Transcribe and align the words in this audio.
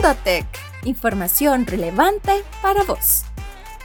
Mundo 0.00 0.16
Tech, 0.24 0.46
información 0.84 1.66
relevante 1.66 2.42
para 2.62 2.84
vos. 2.84 3.24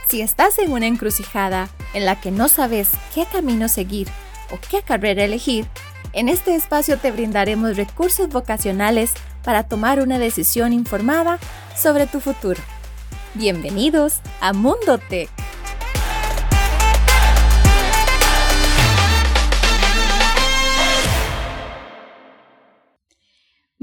Si 0.08 0.22
estás 0.22 0.58
en 0.58 0.72
una 0.72 0.86
encrucijada 0.86 1.68
en 1.92 2.06
la 2.06 2.18
que 2.18 2.30
no 2.30 2.48
sabes 2.48 2.88
qué 3.14 3.26
camino 3.30 3.68
seguir 3.68 4.08
o 4.50 4.58
qué 4.70 4.80
carrera 4.80 5.24
elegir, 5.24 5.66
en 6.14 6.30
este 6.30 6.54
espacio 6.54 6.96
te 6.96 7.12
brindaremos 7.12 7.76
recursos 7.76 8.30
vocacionales 8.30 9.12
para 9.44 9.64
tomar 9.64 10.00
una 10.00 10.18
decisión 10.18 10.72
informada 10.72 11.38
sobre 11.76 12.06
tu 12.06 12.20
futuro. 12.20 12.62
Bienvenidos 13.34 14.20
a 14.40 14.54
Mundo 14.54 14.98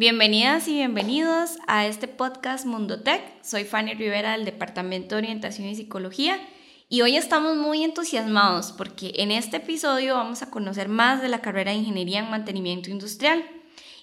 Bienvenidas 0.03 0.67
y 0.67 0.73
bienvenidos 0.73 1.51
a 1.65 1.87
este 1.87 2.09
podcast 2.09 2.65
Mundo 2.65 3.03
Tech. 3.03 3.21
Soy 3.41 3.63
Fanny 3.63 3.93
Rivera 3.93 4.33
del 4.33 4.43
Departamento 4.43 5.15
de 5.15 5.21
Orientación 5.21 5.69
y 5.69 5.77
Psicología 5.77 6.45
y 6.89 7.03
hoy 7.03 7.15
estamos 7.15 7.55
muy 7.55 7.85
entusiasmados 7.85 8.73
porque 8.73 9.13
en 9.15 9.31
este 9.31 9.57
episodio 9.57 10.15
vamos 10.15 10.41
a 10.41 10.49
conocer 10.49 10.89
más 10.89 11.21
de 11.21 11.29
la 11.29 11.39
carrera 11.39 11.71
de 11.71 11.77
Ingeniería 11.77 12.19
en 12.19 12.29
Mantenimiento 12.29 12.89
Industrial. 12.89 13.45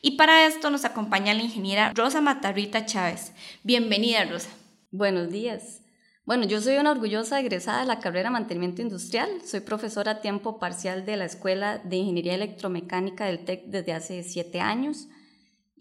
Y 0.01 0.13
para 0.13 0.47
esto 0.47 0.71
nos 0.71 0.87
acompaña 0.87 1.35
la 1.35 1.43
ingeniera 1.43 1.93
Rosa 1.93 2.23
Matarrita 2.23 2.87
Chávez. 2.87 3.35
Bienvenida, 3.63 4.25
Rosa. 4.25 4.49
Buenos 4.91 5.31
días. 5.31 5.83
Bueno, 6.25 6.47
yo 6.47 6.63
soy 6.63 6.79
una 6.79 6.93
orgullosa 6.93 7.41
egresada 7.41 7.81
de 7.81 7.87
la 7.87 8.01
carrera 8.01 8.31
de 8.31 8.33
Mantenimiento 8.33 8.81
Industrial. 8.81 9.29
Soy 9.45 9.61
profesora 9.61 10.13
a 10.13 10.21
tiempo 10.23 10.59
parcial 10.59 11.05
de 11.05 11.19
la 11.19 11.27
Escuela 11.27 11.77
de 11.77 11.97
Ingeniería 11.97 12.37
Electromecánica 12.37 13.27
del 13.27 13.45
TEC 13.45 13.67
desde 13.67 13.93
hace 13.93 14.23
siete 14.23 14.61
años 14.61 15.07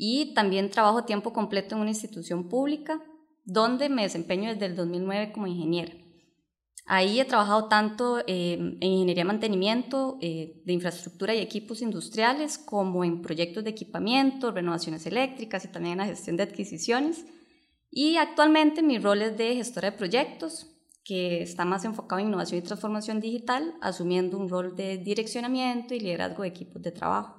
y 0.01 0.33
también 0.33 0.71
trabajo 0.71 1.03
tiempo 1.03 1.33
completo 1.33 1.75
en 1.75 1.81
una 1.81 1.89
institución 1.89 2.47
pública 2.47 3.03
donde 3.43 3.89
me 3.89 4.03
desempeño 4.03 4.49
desde 4.49 4.67
el 4.67 4.75
2009 4.77 5.33
como 5.33 5.45
ingeniera. 5.45 5.93
Ahí 6.85 7.19
he 7.19 7.25
trabajado 7.25 7.67
tanto 7.67 8.19
eh, 8.25 8.53
en 8.53 8.81
ingeniería 8.81 9.23
de 9.23 9.27
mantenimiento 9.27 10.17
eh, 10.21 10.63
de 10.65 10.73
infraestructura 10.73 11.35
y 11.35 11.39
equipos 11.39 11.81
industriales 11.81 12.57
como 12.57 13.03
en 13.03 13.21
proyectos 13.21 13.63
de 13.65 13.71
equipamiento, 13.71 14.51
renovaciones 14.51 15.05
eléctricas 15.05 15.65
y 15.65 15.67
también 15.67 15.93
en 15.93 15.97
la 15.99 16.05
gestión 16.05 16.37
de 16.37 16.43
adquisiciones. 16.43 17.25
Y 17.91 18.15
actualmente 18.15 18.81
mi 18.81 18.99
rol 18.99 19.21
es 19.21 19.37
de 19.37 19.55
gestora 19.55 19.91
de 19.91 19.97
proyectos, 19.97 20.67
que 21.03 21.41
está 21.41 21.65
más 21.65 21.83
enfocado 21.83 22.21
en 22.21 22.27
innovación 22.27 22.59
y 22.59 22.63
transformación 22.63 23.19
digital, 23.19 23.75
asumiendo 23.81 24.37
un 24.37 24.47
rol 24.47 24.75
de 24.75 24.97
direccionamiento 24.97 25.93
y 25.93 25.99
liderazgo 25.99 26.43
de 26.43 26.49
equipos 26.49 26.81
de 26.81 26.91
trabajo. 26.91 27.38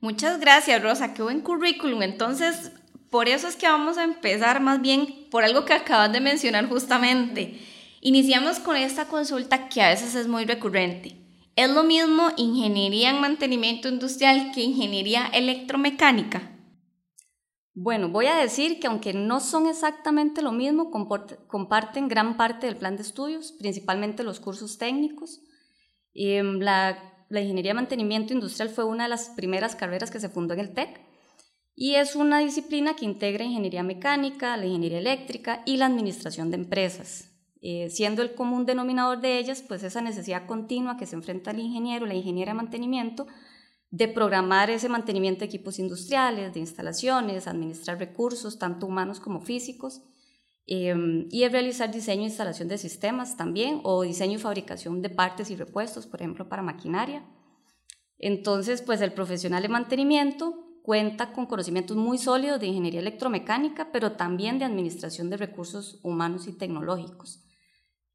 Muchas 0.00 0.40
gracias, 0.40 0.82
Rosa. 0.82 1.14
Qué 1.14 1.22
buen 1.22 1.40
currículum. 1.40 2.02
Entonces, 2.02 2.72
por 3.10 3.28
eso 3.28 3.48
es 3.48 3.56
que 3.56 3.66
vamos 3.66 3.98
a 3.98 4.04
empezar 4.04 4.60
más 4.60 4.80
bien 4.80 5.26
por 5.30 5.44
algo 5.44 5.64
que 5.64 5.72
acabas 5.72 6.12
de 6.12 6.20
mencionar 6.20 6.68
justamente. 6.68 7.60
Iniciamos 8.00 8.58
con 8.58 8.76
esta 8.76 9.06
consulta 9.06 9.68
que 9.68 9.82
a 9.82 9.88
veces 9.88 10.14
es 10.14 10.28
muy 10.28 10.44
recurrente. 10.44 11.16
¿Es 11.56 11.70
lo 11.70 11.84
mismo 11.84 12.28
ingeniería 12.36 13.10
en 13.10 13.20
mantenimiento 13.20 13.88
industrial 13.88 14.52
que 14.54 14.60
ingeniería 14.60 15.26
electromecánica? 15.32 16.52
Bueno, 17.72 18.10
voy 18.10 18.26
a 18.26 18.36
decir 18.36 18.78
que 18.80 18.86
aunque 18.86 19.14
no 19.14 19.40
son 19.40 19.66
exactamente 19.66 20.42
lo 20.42 20.52
mismo, 20.52 20.90
comparten 20.90 22.08
gran 22.08 22.36
parte 22.36 22.66
del 22.66 22.76
plan 22.76 22.96
de 22.96 23.02
estudios, 23.02 23.52
principalmente 23.52 24.24
los 24.24 24.40
cursos 24.40 24.78
técnicos. 24.78 25.40
Em, 26.14 26.60
la 26.60 27.15
la 27.28 27.40
ingeniería 27.40 27.70
de 27.70 27.76
mantenimiento 27.76 28.32
industrial 28.32 28.68
fue 28.68 28.84
una 28.84 29.04
de 29.04 29.10
las 29.10 29.30
primeras 29.30 29.74
carreras 29.76 30.10
que 30.10 30.20
se 30.20 30.28
fundó 30.28 30.54
en 30.54 30.60
el 30.60 30.74
TEC 30.74 31.00
y 31.74 31.96
es 31.96 32.16
una 32.16 32.38
disciplina 32.38 32.96
que 32.96 33.04
integra 33.04 33.44
ingeniería 33.44 33.82
mecánica, 33.82 34.56
la 34.56 34.64
ingeniería 34.64 34.98
eléctrica 34.98 35.62
y 35.66 35.76
la 35.76 35.86
administración 35.86 36.50
de 36.50 36.56
empresas, 36.56 37.30
eh, 37.60 37.90
siendo 37.90 38.22
el 38.22 38.34
común 38.34 38.64
denominador 38.64 39.20
de 39.20 39.38
ellas 39.38 39.62
pues 39.66 39.82
esa 39.82 40.00
necesidad 40.00 40.46
continua 40.46 40.96
que 40.96 41.06
se 41.06 41.16
enfrenta 41.16 41.50
el 41.50 41.58
ingeniero, 41.58 42.06
la 42.06 42.14
ingeniera 42.14 42.52
de 42.52 42.56
mantenimiento, 42.56 43.26
de 43.90 44.08
programar 44.08 44.70
ese 44.70 44.88
mantenimiento 44.88 45.40
de 45.40 45.46
equipos 45.46 45.78
industriales, 45.78 46.54
de 46.54 46.60
instalaciones, 46.60 47.46
administrar 47.46 47.98
recursos, 47.98 48.58
tanto 48.58 48.86
humanos 48.86 49.20
como 49.20 49.40
físicos, 49.40 50.02
Em, 50.66 51.28
y 51.30 51.44
es 51.44 51.52
realizar 51.52 51.92
diseño 51.92 52.22
e 52.22 52.26
instalación 52.26 52.68
de 52.68 52.78
sistemas 52.78 53.36
también, 53.36 53.80
o 53.84 54.02
diseño 54.02 54.34
y 54.34 54.40
fabricación 54.40 55.00
de 55.00 55.10
partes 55.10 55.50
y 55.50 55.56
repuestos, 55.56 56.06
por 56.06 56.20
ejemplo, 56.20 56.48
para 56.48 56.62
maquinaria. 56.62 57.24
Entonces, 58.18 58.82
pues 58.82 59.00
el 59.00 59.12
profesional 59.12 59.62
de 59.62 59.68
mantenimiento 59.68 60.66
cuenta 60.82 61.32
con 61.32 61.46
conocimientos 61.46 61.96
muy 61.96 62.18
sólidos 62.18 62.60
de 62.60 62.66
ingeniería 62.66 63.00
electromecánica, 63.00 63.90
pero 63.92 64.12
también 64.12 64.58
de 64.58 64.64
administración 64.64 65.30
de 65.30 65.36
recursos 65.36 66.00
humanos 66.02 66.48
y 66.48 66.52
tecnológicos. 66.52 67.44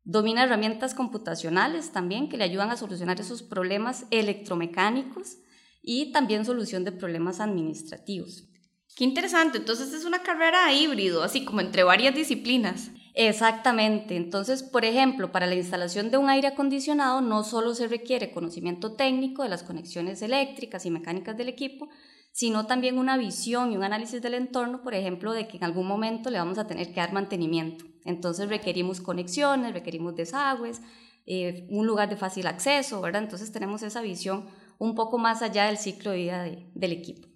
Domina 0.03 0.43
herramientas 0.43 0.93
computacionales 0.93 1.91
también 1.91 2.27
que 2.27 2.37
le 2.37 2.43
ayudan 2.43 2.71
a 2.71 2.77
solucionar 2.77 3.19
esos 3.21 3.43
problemas 3.43 4.07
electromecánicos 4.09 5.37
y 5.83 6.11
también 6.11 6.43
solución 6.43 6.83
de 6.83 6.91
problemas 6.91 7.39
administrativos. 7.39 8.50
Qué 8.95 9.05
interesante, 9.05 9.57
entonces 9.57 9.93
es 9.93 10.05
una 10.05 10.21
carrera 10.21 10.71
híbrido, 10.73 11.23
así 11.23 11.45
como 11.45 11.61
entre 11.61 11.83
varias 11.83 12.13
disciplinas. 12.13 12.91
Exactamente, 13.13 14.15
entonces, 14.15 14.63
por 14.63 14.85
ejemplo, 14.85 15.31
para 15.31 15.47
la 15.47 15.55
instalación 15.55 16.11
de 16.11 16.17
un 16.17 16.29
aire 16.29 16.49
acondicionado 16.49 17.21
no 17.21 17.43
solo 17.43 17.73
se 17.73 17.87
requiere 17.87 18.31
conocimiento 18.31 18.93
técnico 18.93 19.43
de 19.43 19.49
las 19.49 19.63
conexiones 19.63 20.21
eléctricas 20.21 20.85
y 20.85 20.91
mecánicas 20.91 21.35
del 21.35 21.49
equipo, 21.49 21.89
sino 22.31 22.67
también 22.67 22.97
una 22.97 23.17
visión 23.17 23.71
y 23.71 23.77
un 23.77 23.83
análisis 23.83 24.21
del 24.21 24.35
entorno, 24.35 24.81
por 24.83 24.93
ejemplo, 24.93 25.33
de 25.33 25.47
que 25.47 25.57
en 25.57 25.65
algún 25.65 25.87
momento 25.87 26.29
le 26.29 26.37
vamos 26.37 26.57
a 26.57 26.67
tener 26.67 26.87
que 26.87 27.01
dar 27.01 27.11
mantenimiento. 27.11 27.85
Entonces 28.05 28.49
requerimos 28.49 29.01
conexiones, 29.01 29.73
requerimos 29.73 30.15
desagües, 30.15 30.81
eh, 31.25 31.67
un 31.69 31.85
lugar 31.85 32.09
de 32.09 32.17
fácil 32.17 32.47
acceso, 32.47 33.01
¿verdad? 33.01 33.23
Entonces 33.23 33.51
tenemos 33.51 33.83
esa 33.83 34.01
visión 34.01 34.47
un 34.79 34.95
poco 34.95 35.17
más 35.17 35.41
allá 35.41 35.65
del 35.65 35.77
ciclo 35.77 36.11
de 36.11 36.17
vida 36.17 36.43
del 36.73 36.91
equipo. 36.91 37.30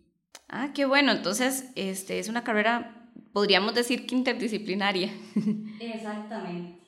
Ah, 0.47 0.72
qué 0.73 0.85
bueno. 0.85 1.11
Entonces, 1.11 1.72
este 1.75 2.19
es 2.19 2.29
una 2.29 2.44
carrera, 2.44 3.09
podríamos 3.33 3.73
decir 3.73 4.06
que 4.06 4.16
interdisciplinaria. 4.16 5.11
Exactamente. 5.79 6.79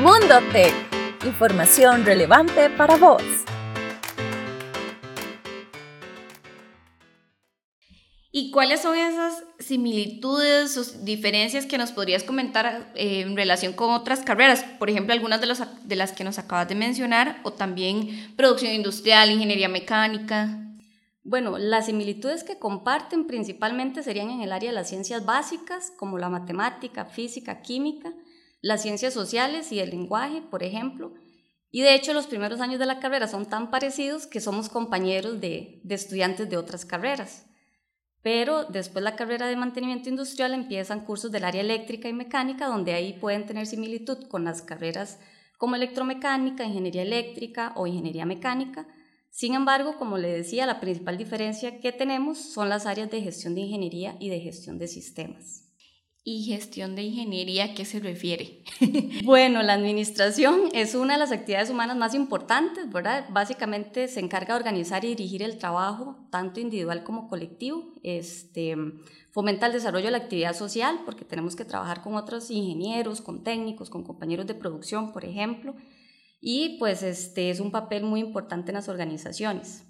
Mundo 0.00 0.40
Tech. 0.52 0.74
Información 1.24 2.06
relevante 2.06 2.70
para 2.70 2.96
vos. 2.96 3.22
¿Y 8.32 8.52
cuáles 8.52 8.80
son 8.80 8.96
esas 8.96 9.42
similitudes 9.58 10.76
o 10.78 10.84
diferencias 11.04 11.66
que 11.66 11.76
nos 11.76 11.90
podrías 11.90 12.22
comentar 12.22 12.90
eh, 12.94 13.20
en 13.20 13.36
relación 13.36 13.72
con 13.74 13.90
otras 13.90 14.20
carreras? 14.20 14.64
Por 14.78 14.88
ejemplo, 14.88 15.12
algunas 15.12 15.40
de, 15.40 15.48
de 15.82 15.96
las 15.96 16.12
que 16.12 16.24
nos 16.24 16.38
acabas 16.38 16.68
de 16.68 16.76
mencionar, 16.76 17.40
o 17.42 17.52
también 17.52 18.32
producción 18.36 18.72
industrial, 18.72 19.30
ingeniería 19.30 19.68
mecánica. 19.68 20.69
Bueno, 21.22 21.58
las 21.58 21.86
similitudes 21.86 22.44
que 22.44 22.58
comparten 22.58 23.26
principalmente 23.26 24.02
serían 24.02 24.30
en 24.30 24.40
el 24.40 24.52
área 24.52 24.70
de 24.70 24.74
las 24.74 24.88
ciencias 24.88 25.26
básicas, 25.26 25.92
como 25.96 26.18
la 26.18 26.30
matemática, 26.30 27.04
física, 27.04 27.60
química, 27.60 28.12
las 28.62 28.82
ciencias 28.82 29.12
sociales 29.12 29.70
y 29.72 29.80
el 29.80 29.90
lenguaje, 29.90 30.42
por 30.42 30.62
ejemplo. 30.62 31.12
Y 31.70 31.82
de 31.82 31.94
hecho 31.94 32.14
los 32.14 32.26
primeros 32.26 32.60
años 32.60 32.78
de 32.78 32.86
la 32.86 33.00
carrera 33.00 33.28
son 33.28 33.46
tan 33.46 33.70
parecidos 33.70 34.26
que 34.26 34.40
somos 34.40 34.68
compañeros 34.68 35.40
de, 35.40 35.82
estudiantes 35.88 36.48
de 36.48 36.56
otras 36.56 36.84
carreras. 36.84 37.46
Pero 38.22 38.64
después 38.64 39.02
la 39.02 39.16
carrera 39.16 39.46
de 39.46 39.56
mantenimiento 39.56 40.08
industrial 40.08 40.52
empiezan 40.52 41.04
cursos 41.04 41.30
del 41.30 41.44
área 41.44 41.60
eléctrica 41.60 42.08
y 42.08 42.12
mecánica, 42.12 42.66
donde 42.66 42.92
ahí 42.92 43.14
pueden 43.14 43.46
tener 43.46 43.66
similitud 43.66 44.26
con 44.28 44.44
las 44.44 44.62
carreras 44.62 45.18
como 45.58 45.76
electromecánica, 45.76 46.64
ingeniería 46.64 47.02
eléctrica 47.02 47.72
o 47.76 47.86
ingeniería 47.86 48.26
mecánica, 48.26 48.86
sin 49.30 49.54
embargo, 49.54 49.96
como 49.96 50.18
le 50.18 50.28
decía, 50.28 50.66
la 50.66 50.80
principal 50.80 51.16
diferencia 51.16 51.80
que 51.80 51.92
tenemos 51.92 52.38
son 52.38 52.68
las 52.68 52.86
áreas 52.86 53.10
de 53.10 53.22
gestión 53.22 53.54
de 53.54 53.62
ingeniería 53.62 54.16
y 54.18 54.28
de 54.28 54.40
gestión 54.40 54.78
de 54.78 54.88
sistemas. 54.88 55.66
¿Y 56.22 56.44
gestión 56.44 56.94
de 56.96 57.04
ingeniería 57.04 57.64
a 57.64 57.74
qué 57.74 57.86
se 57.86 58.00
refiere? 58.00 58.64
bueno, 59.24 59.62
la 59.62 59.72
administración 59.72 60.68
es 60.74 60.94
una 60.94 61.14
de 61.14 61.20
las 61.20 61.32
actividades 61.32 61.70
humanas 61.70 61.96
más 61.96 62.14
importantes, 62.14 62.92
¿verdad? 62.92 63.26
Básicamente 63.30 64.08
se 64.08 64.20
encarga 64.20 64.54
de 64.54 64.60
organizar 64.60 65.04
y 65.04 65.14
dirigir 65.14 65.42
el 65.42 65.56
trabajo, 65.56 66.28
tanto 66.30 66.60
individual 66.60 67.04
como 67.04 67.28
colectivo. 67.28 67.94
Este, 68.02 68.76
fomenta 69.30 69.66
el 69.66 69.72
desarrollo 69.72 70.06
de 70.06 70.10
la 70.10 70.18
actividad 70.18 70.54
social, 70.54 71.00
porque 71.06 71.24
tenemos 71.24 71.56
que 71.56 71.64
trabajar 71.64 72.02
con 72.02 72.16
otros 72.16 72.50
ingenieros, 72.50 73.22
con 73.22 73.42
técnicos, 73.42 73.88
con 73.88 74.02
compañeros 74.02 74.46
de 74.46 74.54
producción, 74.54 75.12
por 75.12 75.24
ejemplo 75.24 75.76
y 76.40 76.78
pues 76.78 77.02
este 77.02 77.50
es 77.50 77.60
un 77.60 77.70
papel 77.70 78.04
muy 78.04 78.20
importante 78.20 78.70
en 78.70 78.76
las 78.76 78.88
organizaciones. 78.88 79.84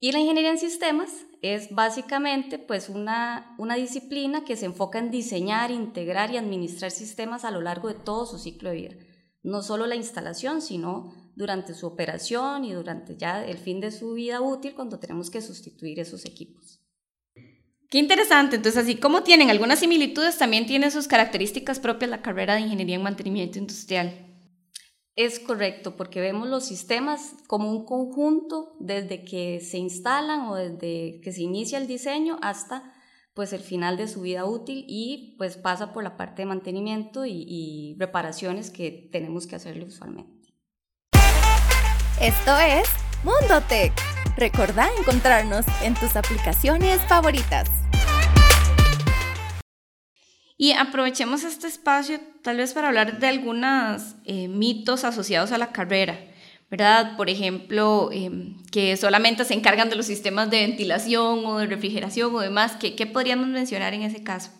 Y 0.00 0.10
la 0.10 0.18
ingeniería 0.18 0.50
en 0.50 0.58
sistemas 0.58 1.10
es 1.42 1.70
básicamente 1.70 2.58
pues 2.58 2.88
una, 2.88 3.54
una 3.58 3.76
disciplina 3.76 4.44
que 4.44 4.56
se 4.56 4.66
enfoca 4.66 4.98
en 4.98 5.12
diseñar, 5.12 5.70
integrar 5.70 6.32
y 6.32 6.38
administrar 6.38 6.90
sistemas 6.90 7.44
a 7.44 7.52
lo 7.52 7.60
largo 7.60 7.86
de 7.86 7.94
todo 7.94 8.26
su 8.26 8.38
ciclo 8.38 8.70
de 8.70 8.76
vida. 8.76 8.94
No 9.44 9.62
solo 9.62 9.86
la 9.86 9.94
instalación, 9.94 10.60
sino 10.60 11.14
durante 11.36 11.74
su 11.74 11.86
operación 11.86 12.64
y 12.64 12.72
durante 12.72 13.16
ya 13.16 13.44
el 13.44 13.58
fin 13.58 13.80
de 13.80 13.92
su 13.92 14.14
vida 14.14 14.40
útil 14.40 14.74
cuando 14.74 14.98
tenemos 14.98 15.30
que 15.30 15.40
sustituir 15.40 16.00
esos 16.00 16.24
equipos. 16.24 16.80
Qué 17.88 17.98
interesante. 17.98 18.56
Entonces, 18.56 18.82
así 18.82 18.96
como 18.96 19.22
tienen 19.22 19.50
algunas 19.50 19.78
similitudes, 19.78 20.38
también 20.38 20.66
tiene 20.66 20.90
sus 20.90 21.06
características 21.06 21.78
propias 21.78 22.10
la 22.10 22.22
carrera 22.22 22.54
de 22.54 22.62
Ingeniería 22.62 22.96
en 22.96 23.02
Mantenimiento 23.02 23.58
Industrial. 23.58 24.31
Es 25.14 25.38
correcto, 25.40 25.94
porque 25.94 26.20
vemos 26.20 26.48
los 26.48 26.64
sistemas 26.64 27.34
como 27.46 27.70
un 27.70 27.84
conjunto 27.84 28.74
desde 28.80 29.24
que 29.24 29.60
se 29.60 29.76
instalan 29.76 30.48
o 30.48 30.54
desde 30.54 31.20
que 31.20 31.32
se 31.32 31.42
inicia 31.42 31.76
el 31.76 31.86
diseño 31.86 32.38
hasta 32.40 32.94
pues 33.34 33.52
el 33.52 33.60
final 33.60 33.96
de 33.96 34.08
su 34.08 34.22
vida 34.22 34.44
útil 34.44 34.84
y 34.88 35.34
pues 35.38 35.56
pasa 35.56 35.92
por 35.92 36.02
la 36.02 36.16
parte 36.16 36.42
de 36.42 36.46
mantenimiento 36.46 37.24
y, 37.26 37.96
reparaciones 37.98 38.70
que 38.70 39.08
tenemos 39.12 39.46
que 39.46 39.56
hacerle 39.56 39.84
usualmente. 39.84 40.54
Esto 42.20 42.58
es 42.58 42.88
Mundo 43.24 43.60
Tech. 43.68 43.92
Recordá 44.36 44.88
encontrarnos 44.98 45.66
en 45.82 45.94
tus 45.94 46.16
aplicaciones 46.16 47.00
favoritas. 47.02 47.68
Y 50.62 50.70
aprovechemos 50.74 51.42
este 51.42 51.66
espacio 51.66 52.20
tal 52.40 52.58
vez 52.58 52.72
para 52.72 52.86
hablar 52.86 53.18
de 53.18 53.26
algunos 53.26 54.14
eh, 54.24 54.46
mitos 54.46 55.02
asociados 55.02 55.50
a 55.50 55.58
la 55.58 55.72
carrera, 55.72 56.16
¿verdad? 56.70 57.16
Por 57.16 57.28
ejemplo, 57.28 58.10
em, 58.12 58.62
que 58.70 58.96
solamente 58.96 59.44
se 59.44 59.54
encargan 59.54 59.90
de 59.90 59.96
los 59.96 60.06
sistemas 60.06 60.50
de 60.50 60.60
ventilación 60.60 61.44
o 61.46 61.58
de 61.58 61.66
refrigeración 61.66 62.32
o 62.32 62.38
demás. 62.38 62.76
¿Qué, 62.76 62.94
qué 62.94 63.08
podríamos 63.08 63.48
mencionar 63.48 63.92
en 63.92 64.02
ese 64.02 64.22
caso? 64.22 64.52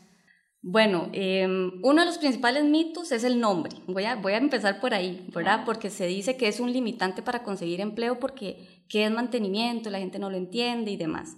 Bueno, 0.60 1.08
em, 1.12 1.70
uno 1.84 2.00
de 2.00 2.06
los 2.06 2.18
principales 2.18 2.64
mitos 2.64 3.12
es 3.12 3.22
el 3.22 3.38
nombre. 3.38 3.70
Voy 3.86 4.02
a, 4.02 4.16
voy 4.16 4.32
a 4.32 4.38
empezar 4.38 4.80
por 4.80 4.94
ahí, 4.94 5.28
¿verdad? 5.32 5.62
Porque 5.64 5.88
se 5.88 6.08
dice 6.08 6.36
que 6.36 6.48
es 6.48 6.58
un 6.58 6.72
limitante 6.72 7.22
para 7.22 7.44
conseguir 7.44 7.80
empleo 7.80 8.18
porque 8.18 8.84
qué 8.88 9.04
es 9.04 9.12
mantenimiento, 9.12 9.88
la 9.88 10.00
gente 10.00 10.18
no 10.18 10.30
lo 10.30 10.36
entiende 10.36 10.90
y 10.90 10.96
demás. 10.96 11.36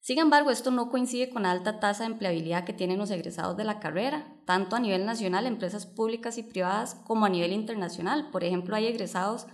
Sin 0.00 0.18
embargo, 0.18 0.50
esto 0.50 0.70
no 0.70 0.88
coincide 0.88 1.28
con 1.28 1.42
la 1.42 1.50
alta 1.50 1.78
tasa 1.78 2.04
de 2.04 2.12
empleabilidad 2.12 2.64
que 2.64 2.72
tienen 2.72 2.98
los 2.98 3.10
egresados 3.10 3.56
de 3.56 3.64
la 3.64 3.80
carrera, 3.80 4.34
tanto 4.46 4.74
a 4.74 4.80
nivel 4.80 5.04
nacional, 5.04 5.46
empresas 5.46 5.86
públicas 5.86 6.38
y 6.38 6.42
privadas, 6.42 6.94
como 6.94 7.26
a 7.26 7.28
nivel 7.28 7.52
internacional. 7.52 8.30
Por 8.30 8.42
ejemplo, 8.42 8.74
hay 8.74 8.86
egresados 8.86 9.46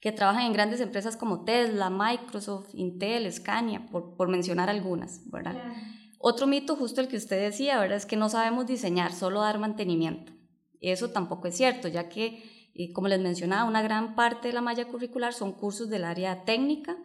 que 0.00 0.10
trabajan 0.10 0.46
en 0.46 0.52
grandes 0.52 0.80
empresas 0.80 1.16
como 1.16 1.44
Tesla, 1.44 1.88
Microsoft, 1.88 2.70
Intel, 2.74 3.32
Scania, 3.32 3.86
por, 3.90 4.28
mencionar 4.28 4.68
algunas, 4.68 5.30
¿verdad? 5.30 5.54
Otro 6.18 6.48
mito, 6.48 6.74
justo 6.74 7.00
el 7.00 7.06
que 7.06 7.16
usted 7.16 7.40
decía, 7.40 7.78
¿verdad? 7.78 7.98
Es 7.98 8.06
que 8.06 8.16
no 8.16 8.28
sabemos 8.28 8.66
diseñar, 8.66 9.12
solo 9.12 9.40
dar 9.40 9.60
mantenimiento. 9.60 10.32
Eso 10.80 11.10
tampoco 11.10 11.46
es 11.46 11.56
cierto, 11.56 11.86
ya 11.86 12.08
que, 12.08 12.42
eh, 12.74 12.92
como 12.92 13.06
les 13.06 13.20
mencionaba, 13.20 13.68
una 13.68 13.82
gran 13.82 14.16
parte 14.16 14.48
de 14.48 14.54
la 14.54 14.60
malla 14.60 14.88
curricular 14.88 15.32
son 15.32 15.52
cursos 15.52 15.88
del 15.88 16.02
área 16.04 16.44
técnica, 16.44 16.96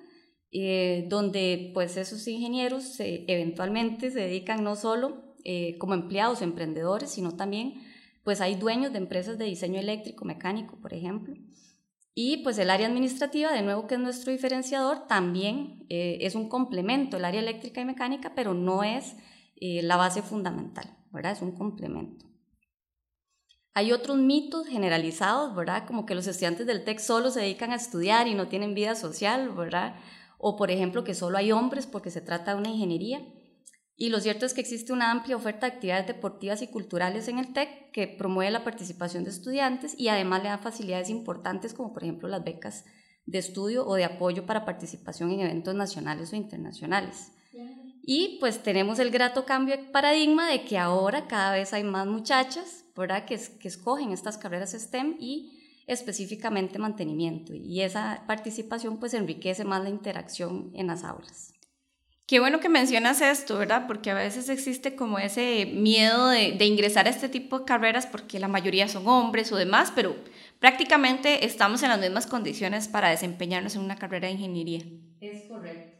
eh, 0.51 1.05
donde 1.09 1.71
pues 1.73 1.97
esos 1.97 2.27
ingenieros 2.27 2.95
eventualmente 2.99 4.11
se 4.11 4.21
dedican 4.21 4.63
no 4.63 4.75
solo 4.75 5.35
eh, 5.43 5.77
como 5.77 5.93
empleados 5.93 6.41
emprendedores, 6.41 7.09
sino 7.11 7.35
también 7.35 7.75
pues 8.23 8.41
hay 8.41 8.55
dueños 8.55 8.91
de 8.91 8.99
empresas 8.99 9.37
de 9.37 9.45
diseño 9.45 9.79
eléctrico, 9.79 10.25
mecánico, 10.25 10.77
por 10.81 10.93
ejemplo. 10.93 11.35
Y 12.13 12.37
pues 12.37 12.57
el 12.57 12.69
área 12.69 12.87
administrativa, 12.87 13.51
de 13.51 13.61
nuevo 13.61 13.87
que 13.87 13.95
es 13.95 14.01
nuestro 14.01 14.31
diferenciador, 14.31 15.07
también 15.07 15.85
eh, 15.89 16.17
es 16.21 16.35
un 16.35 16.49
complemento, 16.49 17.17
el 17.17 17.25
área 17.25 17.41
eléctrica 17.41 17.81
y 17.81 17.85
mecánica, 17.85 18.33
pero 18.35 18.53
no 18.53 18.83
es 18.83 19.15
la 19.59 19.95
base 19.95 20.21
fundamental, 20.21 20.95
¿verdad? 21.11 21.31
Es 21.31 21.41
un 21.41 21.53
complemento. 21.53 22.27
Hay 23.77 23.91
otros 23.91 24.17
mitos 24.17 24.67
generalizados, 24.67 25.55
¿verdad? 25.55 25.85
Como 25.85 26.07
que 26.07 26.15
los 26.15 26.25
estudiantes 26.25 26.65
del 26.65 26.83
TEC 26.83 26.97
solo 26.97 27.29
se 27.29 27.41
dedican 27.41 27.71
a 27.71 27.75
estudiar 27.75 28.27
y 28.27 28.33
no 28.33 28.47
tienen 28.47 28.73
vida 28.73 28.95
social, 28.95 29.49
¿verdad? 29.51 29.95
O 30.37 30.55
por 30.55 30.71
ejemplo 30.71 31.03
que 31.03 31.13
solo 31.13 31.37
hay 31.37 31.51
hombres 31.51 31.85
porque 31.85 32.11
se 32.11 32.21
trata 32.21 32.53
de 32.53 32.59
una 32.59 32.69
ingeniería. 32.69 33.21
Y 33.95 34.09
lo 34.09 34.19
cierto 34.19 34.45
es 34.45 34.53
que 34.53 34.61
existe 34.61 34.93
una 34.93 35.11
amplia 35.11 35.35
oferta 35.35 35.67
de 35.67 35.73
actividades 35.73 36.07
deportivas 36.07 36.61
y 36.61 36.67
culturales 36.67 37.27
en 37.27 37.39
el 37.39 37.53
TEC 37.53 37.91
que 37.91 38.07
promueve 38.07 38.51
la 38.51 38.63
participación 38.63 39.23
de 39.23 39.31
estudiantes 39.31 39.95
y 39.97 40.09
además 40.09 40.43
le 40.43 40.49
da 40.49 40.59
facilidades 40.59 41.09
importantes 41.09 41.73
como 41.73 41.93
por 41.93 42.03
ejemplo 42.03 42.27
las 42.27 42.43
becas 42.43 42.85
de 43.25 43.39
estudio 43.39 43.87
o 43.87 43.95
de 43.95 44.05
apoyo 44.05 44.45
para 44.45 44.65
participación 44.65 45.31
en 45.31 45.41
eventos 45.41 45.73
nacionales 45.73 46.31
o 46.31 46.35
internacionales. 46.35 47.31
Y 48.09 48.37
pues 48.39 48.63
tenemos 48.63 48.99
el 48.99 49.11
grato 49.11 49.43
cambio 49.45 49.75
de 49.75 49.83
paradigma 49.83 50.49
de 50.49 50.63
que 50.63 50.77
ahora 50.77 51.27
cada 51.27 51.51
vez 51.51 51.73
hay 51.73 51.83
más 51.83 52.07
muchachas 52.07 52.85
¿verdad? 52.97 53.25
Que, 53.25 53.39
que 53.59 53.67
escogen 53.67 54.11
estas 54.11 54.37
carreras 54.37 54.71
STEM 54.71 55.17
y 55.19 55.56
específicamente 55.87 56.77
mantenimiento 56.79 57.53
y 57.53 57.81
esa 57.81 58.23
participación 58.27 58.97
pues 58.97 59.13
enriquece 59.13 59.63
más 59.63 59.81
la 59.83 59.89
interacción 59.89 60.71
en 60.73 60.87
las 60.87 61.03
aulas. 61.03 61.53
Qué 62.27 62.41
bueno 62.41 62.59
que 62.59 62.67
mencionas 62.67 63.21
esto, 63.21 63.57
¿verdad? 63.57 63.87
Porque 63.87 64.11
a 64.11 64.13
veces 64.13 64.49
existe 64.49 64.97
como 64.97 65.17
ese 65.17 65.65
miedo 65.65 66.27
de, 66.27 66.51
de, 66.51 66.65
ingresar 66.65 67.07
a 67.07 67.09
este 67.09 67.29
tipo 67.29 67.59
de 67.59 67.65
carreras 67.65 68.05
porque 68.05 68.37
la 68.37 68.49
mayoría 68.49 68.89
son 68.89 69.07
hombres 69.07 69.49
o 69.53 69.55
demás, 69.55 69.93
pero 69.95 70.13
prácticamente 70.59 71.45
estamos 71.45 71.83
en 71.83 71.89
las 71.89 72.01
mismas 72.01 72.27
condiciones 72.27 72.89
para 72.89 73.09
desempeñarnos 73.09 73.75
en 73.75 73.81
una 73.81 73.95
carrera 73.95 74.27
de 74.27 74.33
ingeniería. 74.33 74.83
Es 75.21 75.47
correcto. 75.47 75.97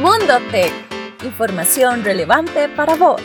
Mundo 0.00 0.38
Tech, 0.50 0.72
información 1.22 2.02
relevante 2.02 2.70
para 2.70 2.96
vos. 2.96 3.20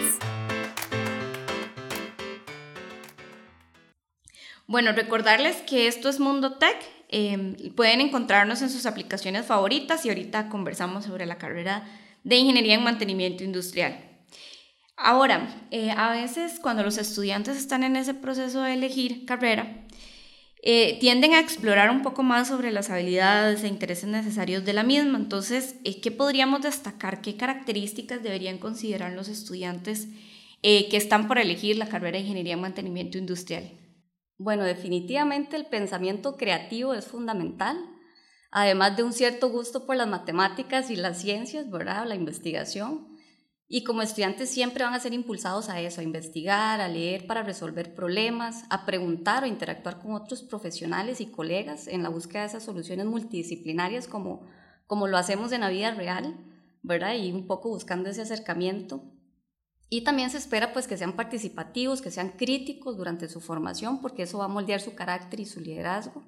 Bueno, 4.71 4.94
recordarles 4.94 5.57
que 5.68 5.88
esto 5.88 6.07
es 6.07 6.21
Mundo 6.21 6.53
Tech. 6.53 6.77
Em, 7.09 7.57
pueden 7.75 8.00
encontrarnos 8.00 8.62
en 8.62 8.69
sus 8.69 8.85
aplicaciones 8.85 9.45
favoritas 9.45 10.06
y 10.06 10.09
ahorita 10.09 10.47
conversamos 10.47 11.03
sobre 11.03 11.25
la 11.25 11.38
carrera 11.38 11.83
de 12.23 12.38
Ingeniería 12.38 12.75
en 12.75 12.83
Mantenimiento 12.85 13.44
Industrial. 13.44 14.00
Ahora, 14.95 15.68
eh, 15.71 15.91
a 15.91 16.12
veces 16.12 16.57
cuando 16.62 16.83
los 16.83 16.97
estudiantes 16.97 17.57
están 17.57 17.83
en 17.83 17.97
ese 17.97 18.13
proceso 18.13 18.62
de 18.62 18.75
elegir 18.75 19.25
carrera, 19.25 19.85
eh, 20.63 20.97
tienden 21.01 21.33
a 21.33 21.41
explorar 21.41 21.89
un 21.89 22.01
poco 22.01 22.24
más 22.24 22.47
sobre 22.47 22.71
las 22.71 22.89
habilidades 22.89 23.65
e 23.65 23.67
intereses 23.67 24.07
necesarios 24.07 24.63
de 24.63 24.71
la 24.71 24.83
misma. 24.83 25.17
Entonces, 25.17 25.75
eh, 25.83 26.00
¿qué 26.00 26.12
podríamos 26.12 26.62
destacar? 26.62 27.19
¿Qué 27.19 27.35
características 27.35 28.24
deberían 28.24 28.57
considerar 28.57 29.12
los 29.12 29.27
estudiantes 29.27 30.07
que 30.62 30.95
están 30.95 31.27
por 31.27 31.39
elegir 31.39 31.75
la 31.75 31.89
carrera 31.89 32.13
de 32.13 32.21
Ingeniería 32.21 32.53
en 32.53 32.62
Mantenimiento 32.62 33.17
Industrial? 33.17 33.80
Bueno, 34.43 34.63
definitivamente 34.63 35.55
el 35.55 35.67
pensamiento 35.67 36.35
creativo 36.35 36.95
es 36.95 37.05
fundamental, 37.05 37.77
además 38.49 38.98
de 38.98 39.03
un 39.03 39.13
cierto 39.13 39.51
gusto 39.51 39.86
por 39.86 39.95
las 39.95 40.07
matemáticas 40.07 40.89
y 40.89 40.95
las 40.95 41.21
ciencias, 41.21 41.69
¿verdad? 41.69 42.07
La 42.07 42.15
investigación. 42.15 43.07
Y 43.67 43.83
como 43.83 44.01
estudiantes 44.01 44.50
siempre 44.50 44.83
van 44.83 44.95
a 44.95 45.00
ser 45.00 45.13
impulsados 45.13 45.69
a 45.69 45.79
eso, 45.79 46.01
a 46.01 46.03
investigar, 46.03 46.81
a 46.81 46.88
leer 46.88 47.27
para 47.27 47.43
resolver 47.43 47.93
problemas, 47.93 48.65
a 48.71 48.88
preguntar 48.88 49.43
o 49.43 49.45
interactuar 49.48 50.00
con 50.00 50.15
otros 50.15 50.41
profesionales 50.41 51.21
y 51.21 51.27
colegas 51.27 51.88
en 51.88 52.01
la 52.01 52.10
búsqueda 52.10 52.41
de 52.41 52.48
esas 52.48 52.63
soluciones 52.63 53.05
multidisciplinarias 53.05 54.07
como, 54.07 54.48
como 54.88 55.05
lo 55.05 55.17
hacemos 55.17 55.51
en 55.51 55.62
la 55.62 55.69
vida 55.69 55.93
real, 55.93 56.36
¿verdad? 56.81 57.13
Y 57.13 57.31
un 57.31 57.45
poco 57.45 57.69
buscando 57.69 58.10
ese 58.10 58.24
acercamiento. 58.24 59.03
Y 59.93 60.05
también 60.05 60.29
se 60.29 60.38
espera 60.38 60.71
pues 60.71 60.88
que 60.88 60.95
sean 60.95 61.17
participativos, 61.17 62.01
que 62.01 62.12
sean 62.12 62.29
críticos 62.29 62.95
durante 62.95 63.27
su 63.27 63.41
formación, 63.41 64.01
porque 64.01 64.24
eso 64.24 64.38
va 64.38 64.45
a 64.45 64.48
moldear 64.48 64.79
su 64.79 64.95
carácter 64.95 65.41
y 65.41 65.45
su 65.45 65.60
liderazgo. 65.60 66.24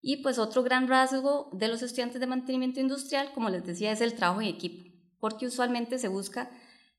Y 0.00 0.18
pues 0.18 0.38
otro 0.38 0.62
gran 0.62 0.86
rasgo 0.86 1.50
de 1.52 1.66
los 1.66 1.82
estudiantes 1.82 2.20
de 2.20 2.28
mantenimiento 2.28 2.78
industrial, 2.78 3.32
como 3.34 3.50
les 3.50 3.66
decía, 3.66 3.90
es 3.90 4.00
el 4.00 4.14
trabajo 4.14 4.40
en 4.40 4.46
equipo, 4.46 4.88
porque 5.18 5.48
usualmente 5.48 5.98
se 5.98 6.06
busca 6.06 6.48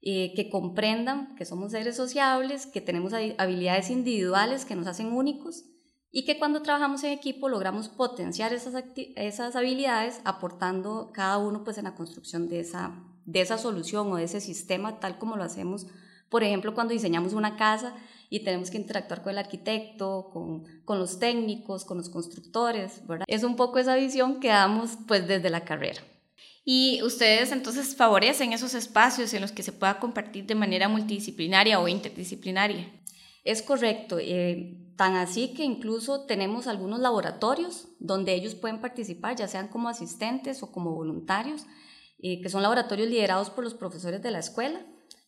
eh, 0.01 0.33
que 0.35 0.49
comprendan 0.49 1.35
que 1.35 1.45
somos 1.45 1.71
seres 1.71 1.95
sociables, 1.95 2.65
que 2.65 2.81
tenemos 2.81 3.13
habilidades 3.13 3.89
individuales 3.89 4.65
que 4.65 4.75
nos 4.75 4.87
hacen 4.87 5.13
únicos 5.13 5.63
y 6.11 6.25
que 6.25 6.37
cuando 6.37 6.63
trabajamos 6.63 7.05
en 7.05 7.13
equipo 7.13 7.47
logramos 7.47 7.87
potenciar 7.87 8.51
esas, 8.51 8.83
esas 9.15 9.55
habilidades 9.55 10.19
aportando 10.25 11.11
cada 11.13 11.37
uno 11.37 11.63
pues 11.63 11.77
en 11.77 11.85
la 11.85 11.95
construcción 11.95 12.49
de 12.49 12.59
esa 12.59 12.93
de 13.27 13.41
esa 13.41 13.59
solución 13.59 14.11
o 14.11 14.15
de 14.15 14.23
ese 14.23 14.41
sistema 14.41 14.99
tal 14.99 15.19
como 15.19 15.35
lo 15.35 15.43
hacemos, 15.43 15.85
por 16.29 16.43
ejemplo, 16.43 16.73
cuando 16.73 16.93
diseñamos 16.93 17.33
una 17.33 17.55
casa 17.55 17.93
y 18.29 18.39
tenemos 18.39 18.71
que 18.71 18.77
interactuar 18.77 19.21
con 19.21 19.31
el 19.31 19.37
arquitecto, 19.37 20.29
con, 20.33 20.63
con 20.83 20.97
los 20.97 21.19
técnicos, 21.19 21.85
con 21.85 21.97
los 21.97 22.09
constructores, 22.09 23.05
¿verdad? 23.07 23.25
Es 23.27 23.43
un 23.43 23.55
poco 23.55 23.79
esa 23.79 23.95
visión 23.95 24.39
que 24.39 24.49
damos 24.49 24.97
pues 25.07 25.27
desde 25.27 25.49
la 25.49 25.63
carrera. 25.63 26.01
Y 26.65 27.01
ustedes 27.03 27.53
entonces 27.53 27.95
favorecen 27.95 28.51
esos 28.51 28.73
espacios 28.73 29.33
en 29.33 29.41
los 29.41 29.53
que 29.53 29.63
se 29.63 29.71
pueda 29.71 29.99
compartir 29.99 30.45
de 30.45 30.55
manera 30.55 30.89
multidisciplinaria 30.89 31.79
o 31.79 31.87
interdisciplinaria. 31.87 32.91
Es 33.45 33.61
correcto, 33.61 34.17
eh, 34.19 34.75
tan 34.97 35.15
así 35.15 35.53
que 35.53 35.63
incluso 35.63 36.25
tenemos 36.25 36.67
algunos 36.67 36.99
laboratorios 36.99 37.87
donde 37.99 38.33
ellos 38.33 38.55
pueden 38.55 38.81
participar, 38.81 39.37
ya 39.37 39.47
sean 39.47 39.69
como 39.69 39.87
asistentes 39.87 40.61
o 40.61 40.71
como 40.71 40.93
voluntarios, 40.93 41.65
eh, 42.19 42.41
que 42.41 42.49
son 42.49 42.63
laboratorios 42.63 43.09
liderados 43.09 43.49
por 43.49 43.63
los 43.63 43.73
profesores 43.73 44.21
de 44.21 44.31
la 44.31 44.39
escuela 44.39 44.85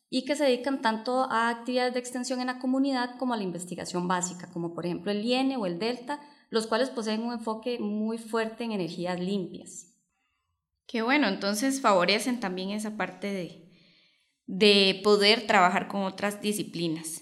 y 0.10 0.26
que 0.26 0.36
se 0.36 0.44
dedican 0.44 0.82
tanto 0.82 1.32
a 1.32 1.50
actividades 1.50 1.94
de 1.94 2.00
extensión 2.00 2.42
en 2.42 2.48
la 2.48 2.60
comunidad 2.60 3.18
como 3.18 3.34
a 3.34 3.38
la 3.38 3.44
investigación 3.44 4.08
básica, 4.08 4.50
como 4.52 4.74
por 4.74 4.86
ejemplo 4.86 5.12
el 5.12 5.24
IENE 5.24 5.58
o 5.58 5.66
el 5.66 5.78
DELTA, 5.78 6.20
los 6.50 6.66
cuales 6.66 6.90
poseen 6.90 7.22
un 7.22 7.34
enfoque 7.34 7.78
muy 7.80 8.18
fuerte 8.18 8.64
en 8.64 8.72
energías 8.72 9.20
limpias. 9.20 9.86
Qué 10.88 11.04
bueno, 11.04 11.28
entonces 11.28 11.82
favorecen 11.82 12.40
también 12.40 12.72
esa 12.72 12.98
parte 12.98 13.28
de, 13.32 13.72
de 14.48 15.00
poder 15.04 15.46
trabajar 15.46 15.88
con 15.88 16.02
otras 16.02 16.42
disciplinas. 16.42 17.22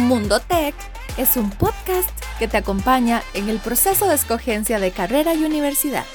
Mundo 0.00 0.40
Tech 0.40 0.74
es 1.18 1.36
un 1.36 1.50
podcast 1.50 2.08
que 2.38 2.48
te 2.48 2.56
acompaña 2.56 3.22
en 3.34 3.50
el 3.50 3.58
proceso 3.58 4.08
de 4.08 4.14
escogencia 4.14 4.78
de 4.78 4.92
carrera 4.92 5.34
y 5.34 5.44
universidad. 5.44 6.06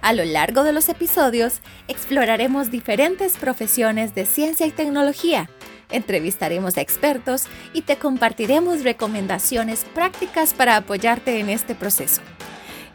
A 0.00 0.12
lo 0.12 0.24
largo 0.24 0.62
de 0.62 0.72
los 0.72 0.88
episodios 0.88 1.60
exploraremos 1.88 2.70
diferentes 2.70 3.36
profesiones 3.36 4.14
de 4.14 4.26
ciencia 4.26 4.66
y 4.66 4.70
tecnología, 4.70 5.50
entrevistaremos 5.90 6.76
a 6.76 6.80
expertos 6.80 7.44
y 7.72 7.82
te 7.82 7.96
compartiremos 7.96 8.84
recomendaciones 8.84 9.84
prácticas 9.94 10.54
para 10.54 10.76
apoyarte 10.76 11.40
en 11.40 11.48
este 11.48 11.74
proceso. 11.74 12.20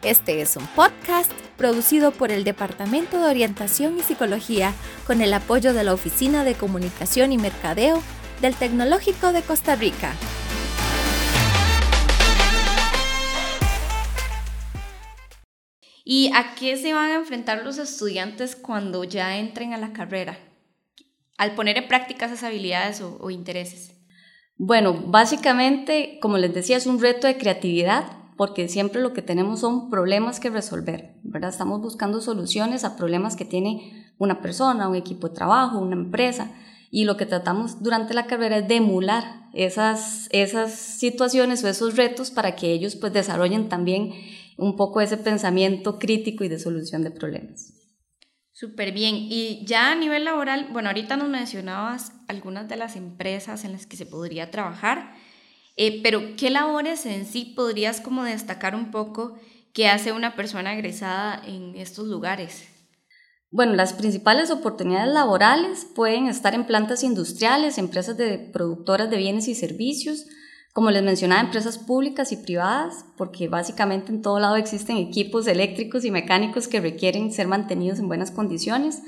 Este 0.02 0.42
es 0.42 0.56
un 0.56 0.66
podcast 0.68 1.32
producido 1.56 2.10
por 2.10 2.30
el 2.30 2.44
Departamento 2.44 3.20
de 3.20 3.30
Orientación 3.30 3.98
y 3.98 4.02
Psicología 4.02 4.72
con 5.06 5.22
el 5.22 5.32
apoyo 5.32 5.72
de 5.72 5.84
la 5.84 5.94
Oficina 5.94 6.44
de 6.44 6.54
Comunicación 6.54 7.32
y 7.32 7.38
Mercadeo 7.38 8.02
del 8.42 8.54
Tecnológico 8.54 9.32
de 9.32 9.42
Costa 9.42 9.76
Rica. 9.76 10.12
¿Y 16.04 16.30
a 16.34 16.54
qué 16.54 16.76
se 16.76 16.92
van 16.92 17.10
a 17.10 17.14
enfrentar 17.14 17.64
los 17.64 17.78
estudiantes 17.78 18.56
cuando 18.56 19.04
ya 19.04 19.38
entren 19.38 19.72
a 19.72 19.78
la 19.78 19.94
carrera? 19.94 20.38
Al 21.38 21.54
poner 21.54 21.78
en 21.78 21.88
práctica 21.88 22.26
esas 22.26 22.42
habilidades 22.42 23.00
o, 23.00 23.30
intereses. 23.30 23.94
Bueno, 24.56 24.92
básicamente, 25.06 26.18
como 26.20 26.36
les 26.36 26.52
decía, 26.52 26.76
es 26.76 26.86
un 26.86 27.00
reto 27.00 27.26
de 27.26 27.38
creatividad 27.38 28.04
porque 28.36 28.68
siempre 28.68 29.00
lo 29.00 29.14
que 29.14 29.22
tenemos 29.22 29.60
son 29.60 29.90
problemas 29.90 30.40
que 30.40 30.50
resolver, 30.50 31.14
¿verdad? 31.22 31.50
Estamos 31.50 31.80
buscando 31.80 32.20
soluciones 32.20 32.84
a 32.84 32.96
problemas 32.96 33.34
que 33.34 33.44
tiene 33.44 34.12
una 34.18 34.42
persona, 34.42 34.88
un 34.88 34.96
equipo 34.96 35.28
de 35.28 35.36
trabajo, 35.36 35.78
una 35.78 35.96
empresa, 35.96 36.50
y 36.90 37.04
lo 37.04 37.16
que 37.16 37.26
tratamos 37.26 37.82
durante 37.82 38.12
la 38.12 38.26
carrera 38.26 38.58
es 38.58 38.68
de 38.68 38.76
emular 38.76 39.48
esas, 39.52 40.28
esas 40.30 40.74
situaciones 40.74 41.64
o 41.64 41.68
esos 41.68 41.96
retos 41.96 42.30
para 42.30 42.54
que 42.54 42.72
ellos 42.72 42.96
pues 42.96 43.12
desarrollen 43.12 43.68
también 43.68 44.12
un 44.56 44.76
poco 44.76 45.00
ese 45.00 45.16
pensamiento 45.16 45.98
crítico 45.98 46.44
y 46.44 46.48
de 46.48 46.58
solución 46.58 47.02
de 47.02 47.10
problemas. 47.10 47.72
Súper 48.52 48.92
bien. 48.92 49.16
Y 49.16 49.64
ya 49.66 49.90
a 49.90 49.94
nivel 49.96 50.24
laboral, 50.24 50.68
bueno, 50.72 50.88
ahorita 50.88 51.16
nos 51.16 51.28
mencionabas 51.28 52.12
algunas 52.28 52.68
de 52.68 52.76
las 52.76 52.94
empresas 52.94 53.64
en 53.64 53.72
las 53.72 53.86
que 53.86 53.96
se 53.96 54.06
podría 54.06 54.50
trabajar. 54.50 55.14
Eh, 55.76 56.00
pero, 56.02 56.36
¿qué 56.36 56.50
labores 56.50 57.04
en 57.04 57.26
sí 57.26 57.52
podrías 57.56 58.00
como 58.00 58.22
destacar 58.22 58.76
un 58.76 58.92
poco 58.92 59.36
que 59.72 59.88
hace 59.88 60.12
una 60.12 60.36
persona 60.36 60.72
egresada 60.72 61.42
en 61.44 61.74
estos 61.74 62.06
lugares? 62.06 62.68
Bueno, 63.50 63.74
las 63.74 63.92
principales 63.92 64.50
oportunidades 64.50 65.12
laborales 65.12 65.86
pueden 65.94 66.28
estar 66.28 66.54
en 66.54 66.64
plantas 66.64 67.02
industriales, 67.02 67.78
empresas 67.78 68.16
de 68.16 68.38
productoras 68.38 69.10
de 69.10 69.16
bienes 69.16 69.48
y 69.48 69.54
servicios, 69.54 70.26
como 70.74 70.90
les 70.90 71.04
mencionaba, 71.04 71.40
empresas 71.40 71.78
públicas 71.78 72.32
y 72.32 72.36
privadas, 72.36 73.06
porque 73.16 73.46
básicamente 73.46 74.10
en 74.10 74.22
todo 74.22 74.40
lado 74.40 74.56
existen 74.56 74.96
equipos 74.96 75.46
eléctricos 75.46 76.04
y 76.04 76.10
mecánicos 76.10 76.66
que 76.66 76.80
requieren 76.80 77.30
ser 77.30 77.46
mantenidos 77.46 78.00
en 78.00 78.08
buenas 78.08 78.32
condiciones. 78.32 79.00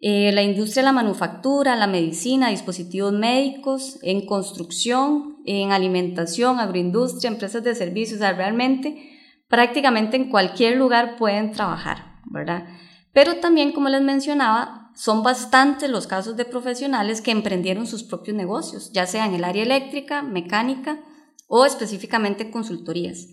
Eh, 0.00 0.32
la 0.32 0.42
industria 0.42 0.82
la 0.82 0.92
manufactura, 0.92 1.76
la 1.76 1.86
medicina, 1.86 2.48
dispositivos 2.48 3.12
médicos, 3.12 3.98
en 4.00 4.24
construcción, 4.24 5.36
en 5.44 5.72
alimentación, 5.72 6.58
agroindustria, 6.58 7.30
empresas 7.30 7.62
de 7.62 7.74
servicios, 7.74 8.16
o 8.16 8.20
sea, 8.20 8.32
realmente 8.32 9.10
prácticamente 9.46 10.16
en 10.16 10.30
cualquier 10.30 10.78
lugar 10.78 11.16
pueden 11.18 11.52
trabajar, 11.52 12.14
¿verdad? 12.24 12.64
Pero 13.12 13.40
también, 13.40 13.72
como 13.72 13.90
les 13.90 14.00
mencionaba, 14.00 14.83
son 14.94 15.22
bastantes 15.22 15.90
los 15.90 16.06
casos 16.06 16.36
de 16.36 16.44
profesionales 16.44 17.20
que 17.20 17.30
emprendieron 17.30 17.86
sus 17.86 18.04
propios 18.04 18.36
negocios, 18.36 18.92
ya 18.92 19.06
sea 19.06 19.26
en 19.26 19.34
el 19.34 19.44
área 19.44 19.62
eléctrica, 19.62 20.22
mecánica 20.22 21.00
o 21.48 21.64
específicamente 21.64 22.50
consultorías. 22.50 23.28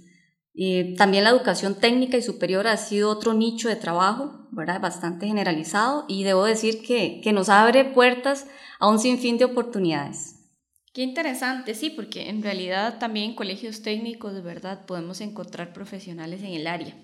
También 0.97 1.23
la 1.23 1.29
educación 1.29 1.75
técnica 1.75 2.17
y 2.17 2.21
superior 2.21 2.67
ha 2.67 2.75
sido 2.77 3.09
otro 3.09 3.33
nicho 3.33 3.69
de 3.69 3.77
trabajo, 3.77 4.47
¿verdad? 4.51 4.81
Bastante 4.81 5.27
generalizado 5.27 6.05
y 6.07 6.23
debo 6.23 6.43
decir 6.43 6.81
que, 6.81 7.21
que 7.23 7.31
nos 7.31 7.47
abre 7.47 7.85
puertas 7.85 8.47
a 8.79 8.89
un 8.89 8.99
sinfín 8.99 9.37
de 9.37 9.45
oportunidades. 9.45 10.35
Qué 10.93 11.03
interesante, 11.03 11.73
sí, 11.73 11.89
porque 11.89 12.29
en 12.29 12.43
realidad 12.43 12.99
también 12.99 13.29
en 13.29 13.35
colegios 13.35 13.81
técnicos 13.81 14.33
de 14.33 14.41
verdad 14.41 14.85
podemos 14.85 15.21
encontrar 15.21 15.71
profesionales 15.71 16.41
en 16.41 16.53
el 16.53 16.67
área. 16.67 16.95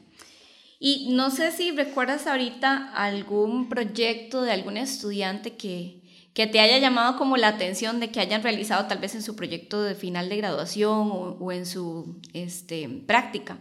Y 0.80 1.10
no 1.12 1.32
sé 1.32 1.52
si 1.52 1.72
recuerdas 1.72 2.28
ahorita 2.28 2.92
algún 2.94 3.68
proyecto 3.70 4.42
de 4.44 4.52
algún 4.52 4.78
estudiante 4.78 5.56
que, 5.56 6.04
que 6.38 6.46
te 6.46 6.60
haya 6.60 6.78
llamado 6.78 7.18
como 7.18 7.36
la 7.36 7.48
atención 7.48 8.00
de 8.00 8.12
que 8.12 8.20
hayan 8.20 8.44
realizado 8.44 8.88
tal 8.88 9.00
vez 9.00 9.16
en 9.16 9.24
su 9.24 9.36
proyecto 9.36 9.82
de 9.82 9.96
final 9.96 10.30
de 10.30 10.38
graduación 10.38 11.10
o, 11.40 11.52
en 11.52 11.66
su 11.66 12.22
este, 12.34 12.88
práctica? 13.08 13.58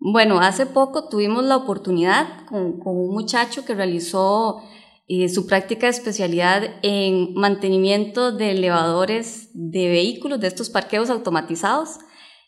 Bueno, 0.00 0.40
hace 0.40 0.66
poco 0.66 1.08
tuvimos 1.08 1.44
la 1.44 1.56
oportunidad 1.56 2.44
con, 2.46 2.80
un 2.84 3.12
muchacho 3.12 3.64
que 3.64 3.76
realizó 3.76 4.64
eh, 5.06 5.28
su 5.28 5.46
práctica 5.46 5.86
de 5.86 5.92
especialidad 5.92 6.64
en 6.82 7.34
mantenimiento 7.34 8.32
de 8.32 8.50
elevadores 8.50 9.50
de 9.54 9.88
vehículos, 9.88 10.40
de 10.40 10.48
estos 10.48 10.70
parqueos 10.70 11.08
automatizados. 11.08 11.98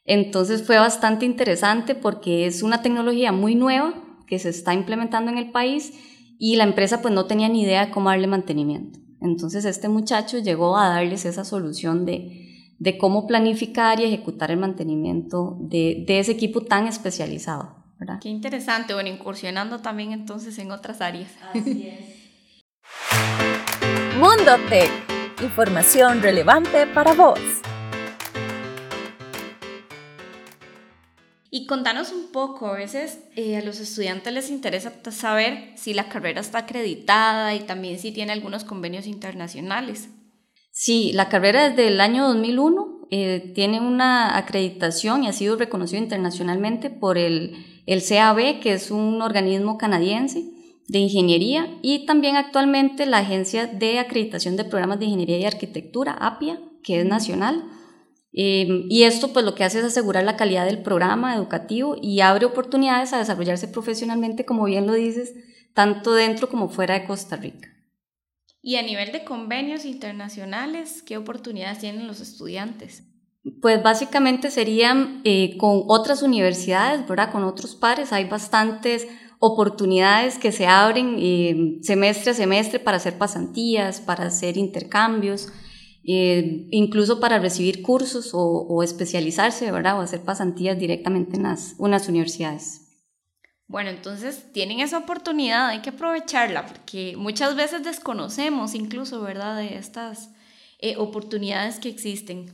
Entonces 0.05 0.63
fue 0.67 0.79
bastante 0.79 1.25
interesante 1.25 1.95
porque 1.95 2.47
es 2.47 2.63
una 2.63 2.83
tecnología 2.83 3.33
muy 3.33 3.55
nueva 3.55 3.95
que 4.27 4.39
se 4.39 4.51
está 4.51 4.75
implementando 4.75 5.31
en 5.31 5.39
el 5.39 5.51
país 5.51 5.93
y 6.39 6.57
la 6.57 6.65
empresa 6.65 7.01
pues 7.01 7.15
no 7.15 7.27
tenía 7.27 7.49
ni 7.49 7.63
idea 7.63 7.87
de 7.87 7.91
cómo 7.91 8.11
darle 8.11 8.27
mantenimiento. 8.27 8.99
Entonces 9.21 9.65
este 9.65 9.89
muchacho 9.89 10.39
llegó 10.39 10.77
a 10.77 10.89
darles 10.89 11.25
esa 11.25 11.45
solución 11.45 12.05
de, 12.05 12.75
de 12.79 12.99
cómo 12.99 13.27
planificar 13.27 13.99
y 14.01 14.05
ejecutar 14.05 14.51
el 14.51 14.59
mantenimiento 14.59 15.57
de, 15.61 16.05
de 16.07 16.19
ese 16.19 16.33
equipo 16.33 16.61
tan 16.61 16.87
especializado. 16.87 17.83
¿verdad? 17.99 18.19
Qué 18.21 18.29
interesante, 18.29 18.93
bueno, 18.93 19.09
incursionando 19.09 19.81
también 19.81 20.13
entonces 20.13 20.59
en 20.59 20.71
otras 20.71 21.01
áreas. 21.01 21.31
Así 21.55 21.89
es. 21.89 22.25
Mundo 24.19 24.53
Tech, 24.69 24.91
información 25.43 26.21
relevante 26.21 26.87
para 26.87 27.15
vos. 27.15 27.41
Y 31.57 31.67
contanos 31.67 32.11
un 32.11 32.33
poco, 32.33 32.67
a 32.67 32.73
veces 32.73 33.21
eh, 33.37 33.57
a 33.57 33.63
los 33.63 33.79
estudiantes 33.79 34.33
les 34.33 34.51
interesa 34.51 34.93
saber 35.13 35.71
si 35.77 35.95
la 35.95 36.09
carrera 36.09 36.41
está 36.41 36.59
acreditada 36.59 37.55
y 37.55 37.61
también 37.61 38.01
si 38.01 38.11
tiene 38.11 38.33
algunos 38.33 38.65
convenios 38.65 39.07
internacionales. 39.07 40.09
Sí, 40.73 41.13
la 41.13 41.29
carrera 41.29 41.69
desde 41.69 41.87
el 41.87 42.01
año 42.01 42.27
2001 42.27 43.07
eh, 43.13 43.53
tiene 43.55 43.79
una 43.79 44.37
acreditación 44.37 45.23
y 45.23 45.29
ha 45.29 45.33
sido 45.33 45.55
reconocido 45.55 46.03
internacionalmente 46.03 46.91
por 46.91 47.19
el, 47.19 47.65
el 47.87 48.03
CAB, 48.03 48.59
que 48.59 48.73
es 48.73 48.91
un 48.91 49.23
organismo 49.23 49.79
canadiense 49.79 50.45
de 50.89 50.99
ingeniería, 50.99 51.69
y 51.83 52.05
también 52.05 52.35
actualmente 52.35 53.07
la 53.07 53.19
Agencia 53.19 53.69
de 53.69 54.01
Acreditación 54.01 54.57
de 54.57 54.65
Programas 54.65 54.99
de 54.99 55.05
Ingeniería 55.05 55.39
y 55.39 55.45
Arquitectura, 55.45 56.15
APIA, 56.15 56.59
que 56.83 56.99
es 56.99 57.07
nacional. 57.07 57.63
Em, 58.37 58.87
y 58.91 59.05
esto 59.05 59.33
pues 59.33 59.45
lo 59.45 59.55
que 59.55 59.63
hace 59.63 59.79
es 59.79 59.85
asegurar 59.85 60.25
la 60.25 60.37
calidad 60.37 60.67
del 60.67 60.83
programa 60.83 61.37
educativo 61.37 61.97
y 62.03 62.21
abre 62.21 62.47
oportunidades 62.47 63.13
a 63.13 63.19
desarrollarse 63.19 63.69
profesionalmente, 63.69 64.45
como 64.45 64.65
bien 64.65 64.89
lo 64.89 64.93
dices, 64.93 65.35
tanto 65.73 66.13
dentro 66.13 66.49
como 66.49 66.69
fuera 66.69 66.99
de 66.99 67.07
Costa 67.07 67.37
Rica. 67.37 67.69
Y 68.61 68.77
a 68.77 68.83
nivel 68.83 69.13
de 69.13 69.25
convenios 69.25 69.85
internacionales, 69.85 71.03
¿qué 71.03 71.17
oportunidades 71.17 71.79
tienen 71.79 72.09
los 72.09 72.21
estudiantes? 72.21 73.05
Pues 73.61 73.83
básicamente 73.83 74.51
serían 74.51 75.21
eh, 75.25 75.57
con 75.59 75.83
otras 75.87 76.23
universidades, 76.23 77.07
¿verdad? 77.07 77.31
Con 77.31 77.45
otros 77.45 77.77
pares. 77.77 78.13
Hay 78.13 78.25
bastantes 78.25 79.07
oportunidades 79.39 80.39
que 80.39 80.51
se 80.51 80.67
abren 80.67 81.17
eh, 81.19 81.79
semestre 81.83 82.31
a 82.31 82.35
semestre 82.35 82.81
para 82.81 82.97
hacer 82.97 83.19
pasantías, 83.19 84.01
para 84.01 84.27
hacer 84.27 84.57
intercambios. 84.57 85.51
Eh, 86.07 86.69
incluso 86.71 87.19
para 87.19 87.39
recibir 87.39 87.83
cursos 87.83 88.31
o, 88.35 88.83
especializarse, 88.83 89.71
¿verdad? 89.73 89.99
O 89.99 90.03
hacer 90.03 90.21
pasantías 90.21 90.79
directamente 90.79 91.37
en 91.37 91.45
las, 91.45 91.75
unas 91.79 92.09
universidades. 92.09 92.83
Bueno, 93.67 93.89
entonces 93.89 94.53
tienen 94.53 94.81
esa 94.81 94.99
oportunidad, 94.99 95.69
hay 95.69 95.81
que 95.81 95.91
aprovecharla, 95.91 96.67
porque 96.67 97.15
muchas 97.17 97.57
veces 97.57 97.83
desconocemos 97.83 98.75
incluso, 98.75 99.23
¿verdad?, 99.23 99.57
de 99.57 99.79
estas 99.79 100.31
eh, 100.79 100.97
oportunidades 100.99 101.79
que 101.79 101.89
existen. 101.89 102.53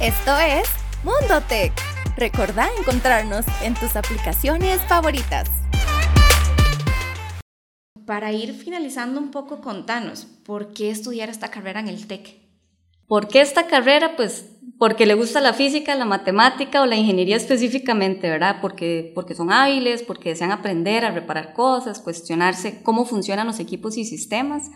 Esto 0.00 0.38
es 0.38 0.68
Mundo 1.02 1.42
Tech. 1.48 1.72
Recordá 2.16 2.68
encontrarnos 2.78 3.46
en 3.62 3.74
tus 3.74 3.96
aplicaciones 3.96 4.80
favoritas. 4.82 5.48
Para 8.10 8.32
ir 8.32 8.54
finalizando 8.54 9.20
un 9.20 9.30
poco, 9.30 9.60
contanos, 9.60 10.26
¿por 10.44 10.72
qué 10.72 10.90
estudiar 10.90 11.28
esta 11.28 11.52
carrera 11.52 11.78
en 11.78 11.86
el 11.86 12.08
TEC? 12.08 12.40
¿Por 13.06 13.28
qué 13.28 13.40
esta 13.40 13.68
carrera? 13.68 14.16
Pues 14.16 14.50
porque 14.80 15.06
le 15.06 15.14
gusta 15.14 15.40
la 15.40 15.52
física, 15.52 15.94
la 15.94 16.06
matemática 16.06 16.82
o 16.82 16.86
la 16.86 16.96
ingeniería 16.96 17.36
específicamente, 17.36 18.28
¿verdad? 18.28 18.56
Porque, 18.60 19.12
porque 19.14 19.36
son 19.36 19.52
hábiles, 19.52 20.02
porque 20.02 20.30
desean 20.30 20.50
aprender 20.50 21.04
a 21.04 21.12
reparar 21.12 21.52
cosas, 21.52 22.00
cuestionarse 22.00 22.82
cómo 22.82 23.04
funcionan 23.04 23.46
los 23.46 23.60
equipos 23.60 23.96
y 23.96 24.04
sistemas, 24.04 24.72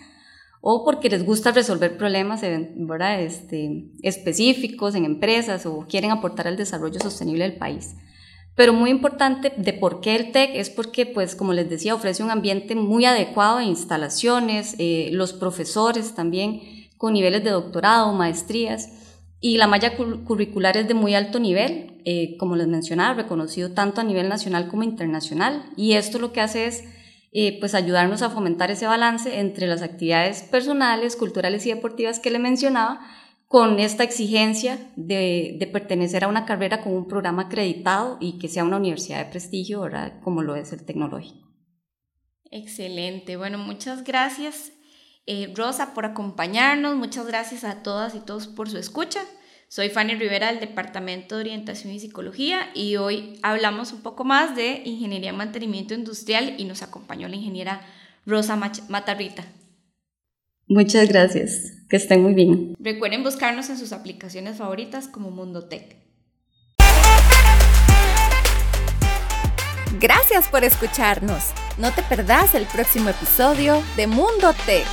o 0.60 0.84
porque 0.84 1.10
les 1.10 1.26
gusta 1.26 1.50
resolver 1.50 1.96
problemas 1.96 2.40
¿verdad? 2.76 3.20
Este, 3.20 3.90
específicos 4.02 4.94
en 4.94 5.06
empresas 5.06 5.66
o 5.66 5.88
quieren 5.88 6.12
aportar 6.12 6.46
al 6.46 6.56
desarrollo 6.56 7.00
sostenible 7.00 7.42
del 7.42 7.58
país. 7.58 7.96
Pero 8.54 8.72
muy 8.72 8.90
importante 8.90 9.52
de 9.56 9.72
por 9.72 10.00
qué 10.00 10.14
el 10.14 10.30
TEC 10.30 10.50
es 10.54 10.70
porque, 10.70 11.06
pues, 11.06 11.34
como 11.34 11.52
les 11.52 11.68
decía, 11.68 11.94
ofrece 11.94 12.22
un 12.22 12.30
ambiente 12.30 12.74
muy 12.76 13.04
adecuado 13.04 13.58
de 13.58 13.64
instalaciones, 13.64 14.76
eh, 14.78 15.08
los 15.12 15.32
profesores 15.32 16.14
también 16.14 16.60
con 16.96 17.14
niveles 17.14 17.42
de 17.42 17.50
doctorado, 17.50 18.12
maestrías, 18.12 18.90
y 19.40 19.58
la 19.58 19.66
malla 19.66 19.96
curricular 19.96 20.76
es 20.76 20.88
de 20.88 20.94
muy 20.94 21.14
alto 21.14 21.38
nivel, 21.38 22.00
eh, 22.06 22.36
como 22.38 22.56
les 22.56 22.66
mencionaba, 22.66 23.14
reconocido 23.14 23.72
tanto 23.72 24.00
a 24.00 24.04
nivel 24.04 24.28
nacional 24.28 24.68
como 24.68 24.84
internacional. 24.84 25.64
Y 25.76 25.94
esto 25.94 26.18
lo 26.18 26.32
que 26.32 26.40
hace 26.40 26.66
es 26.66 26.84
eh, 27.32 27.58
pues 27.58 27.74
ayudarnos 27.74 28.22
a 28.22 28.30
fomentar 28.30 28.70
ese 28.70 28.86
balance 28.86 29.40
entre 29.40 29.66
las 29.66 29.82
actividades 29.82 30.44
personales, 30.44 31.16
culturales 31.16 31.66
y 31.66 31.70
deportivas 31.70 32.20
que 32.20 32.30
le 32.30 32.38
mencionaba, 32.38 33.00
con 33.54 33.78
esta 33.78 34.02
exigencia 34.02 34.80
de, 34.96 35.70
pertenecer 35.72 36.24
a 36.24 36.26
una 36.26 36.44
carrera 36.44 36.82
con 36.82 36.92
un 36.92 37.06
programa 37.06 37.42
acreditado 37.42 38.18
y 38.20 38.40
que 38.40 38.48
sea 38.48 38.64
una 38.64 38.78
universidad 38.78 39.24
de 39.24 39.30
prestigio, 39.30 39.88
como 40.24 40.42
lo 40.42 40.56
es 40.56 40.72
el 40.72 40.84
tecnológico. 40.84 41.54
Excelente. 42.50 43.36
Bueno, 43.36 43.58
muchas 43.58 44.02
gracias 44.02 44.72
eh, 45.26 45.52
Rosa, 45.54 45.94
por 45.94 46.04
acompañarnos. 46.04 46.96
Muchas 46.96 47.28
gracias 47.28 47.62
a 47.62 47.84
todas 47.84 48.16
y 48.16 48.18
todos 48.18 48.48
por 48.48 48.68
su 48.68 48.76
escucha. 48.76 49.20
Soy 49.68 49.88
Fanny 49.88 50.16
Rivera 50.16 50.48
del 50.48 50.58
Departamento 50.58 51.36
de 51.36 51.42
Orientación 51.42 51.92
y 51.92 52.00
Psicología 52.00 52.72
y 52.74 52.96
hoy 52.96 53.38
hablamos 53.44 53.92
un 53.92 54.02
poco 54.02 54.24
más 54.24 54.56
de 54.56 54.82
Ingeniería 54.84 55.30
en 55.30 55.36
Mantenimiento 55.36 55.94
Industrial 55.94 56.56
y 56.58 56.64
nos 56.64 56.82
acompañó 56.82 57.28
la 57.28 57.36
ingeniera 57.36 57.82
Rosa 58.26 58.56
Matarrita. 58.88 59.44
Muchas 60.68 61.08
gracias, 61.08 61.72
que 61.88 61.96
estén 61.96 62.22
muy 62.22 62.34
bien. 62.34 62.74
Recuerden 62.78 63.22
buscarnos 63.22 63.68
en 63.68 63.78
sus 63.78 63.92
aplicaciones 63.92 64.56
favoritas 64.56 65.08
como 65.08 65.30
Mundo 65.30 65.68
Tech. 65.68 65.96
Gracias 70.00 70.48
por 70.48 70.64
escucharnos. 70.64 71.52
No 71.78 71.92
te 71.92 72.02
perdás 72.02 72.54
el 72.54 72.66
próximo 72.66 73.10
episodio 73.10 73.82
de 73.96 74.06
Mundo 74.06 74.54
Tech. 74.66 74.86